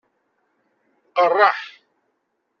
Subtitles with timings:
[1.15, 1.59] Qeṛṛeḥ.